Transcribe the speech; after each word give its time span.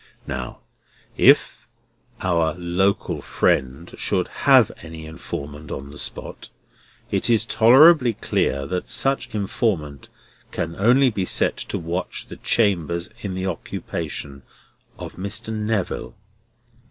Now, 0.25 0.61
if 1.15 1.67
our 2.21 2.55
local 2.55 3.21
friend 3.21 3.93
should 3.99 4.27
have 4.49 4.71
any 4.81 5.05
informant 5.05 5.69
on 5.71 5.91
the 5.91 5.99
spot, 5.99 6.49
it 7.11 7.29
is 7.29 7.45
tolerably 7.45 8.13
clear 8.13 8.65
that 8.65 8.89
such 8.89 9.29
informant 9.35 10.09
can 10.51 10.75
only 10.75 11.11
be 11.11 11.25
set 11.25 11.57
to 11.57 11.77
watch 11.77 12.25
the 12.29 12.37
chambers 12.37 13.11
in 13.19 13.35
the 13.35 13.45
occupation 13.45 14.41
of 14.97 15.17
Mr. 15.17 15.53
Neville. 15.53 16.15